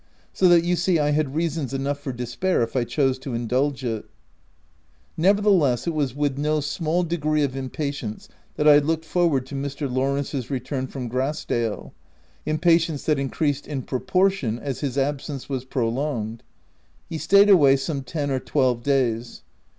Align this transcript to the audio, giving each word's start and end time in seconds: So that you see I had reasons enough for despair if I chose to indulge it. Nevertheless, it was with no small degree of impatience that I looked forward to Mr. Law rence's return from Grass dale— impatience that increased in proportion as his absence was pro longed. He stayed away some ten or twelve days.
So 0.33 0.47
that 0.47 0.63
you 0.63 0.75
see 0.75 0.97
I 0.97 1.11
had 1.11 1.35
reasons 1.35 1.75
enough 1.75 1.99
for 1.99 2.11
despair 2.11 2.63
if 2.63 2.75
I 2.75 2.85
chose 2.85 3.19
to 3.19 3.35
indulge 3.35 3.85
it. 3.85 4.05
Nevertheless, 5.15 5.85
it 5.85 5.93
was 5.93 6.15
with 6.15 6.39
no 6.39 6.59
small 6.59 7.03
degree 7.03 7.43
of 7.43 7.55
impatience 7.55 8.27
that 8.55 8.67
I 8.67 8.79
looked 8.79 9.05
forward 9.05 9.45
to 9.45 9.53
Mr. 9.55 9.87
Law 9.87 10.15
rence's 10.15 10.49
return 10.49 10.87
from 10.87 11.07
Grass 11.07 11.45
dale— 11.45 11.93
impatience 12.47 13.03
that 13.03 13.19
increased 13.19 13.67
in 13.67 13.83
proportion 13.83 14.57
as 14.57 14.79
his 14.79 14.97
absence 14.97 15.47
was 15.47 15.65
pro 15.65 15.87
longed. 15.87 16.41
He 17.07 17.19
stayed 17.19 17.51
away 17.51 17.75
some 17.75 18.01
ten 18.01 18.31
or 18.31 18.39
twelve 18.39 18.81
days. 18.81 19.43